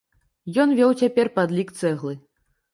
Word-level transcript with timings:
Ён 0.63 0.69
вёў 0.79 0.95
цяпер 1.03 1.31
падлік 1.37 1.77
цэглы. 1.79 2.13